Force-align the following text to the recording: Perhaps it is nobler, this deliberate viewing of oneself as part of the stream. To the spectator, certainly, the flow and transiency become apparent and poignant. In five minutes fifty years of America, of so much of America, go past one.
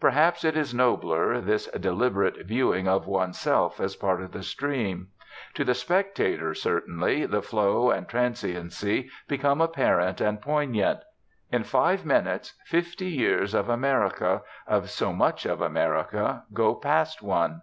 Perhaps 0.00 0.44
it 0.46 0.56
is 0.56 0.72
nobler, 0.72 1.42
this 1.42 1.66
deliberate 1.72 2.46
viewing 2.46 2.88
of 2.88 3.06
oneself 3.06 3.80
as 3.80 3.96
part 3.96 4.22
of 4.22 4.32
the 4.32 4.42
stream. 4.42 5.08
To 5.56 5.62
the 5.62 5.74
spectator, 5.74 6.54
certainly, 6.54 7.26
the 7.26 7.42
flow 7.42 7.90
and 7.90 8.08
transiency 8.08 9.10
become 9.28 9.60
apparent 9.60 10.22
and 10.22 10.40
poignant. 10.40 11.00
In 11.52 11.64
five 11.64 12.06
minutes 12.06 12.54
fifty 12.64 13.08
years 13.10 13.52
of 13.52 13.68
America, 13.68 14.40
of 14.66 14.88
so 14.88 15.12
much 15.12 15.44
of 15.44 15.60
America, 15.60 16.44
go 16.54 16.74
past 16.74 17.20
one. 17.22 17.60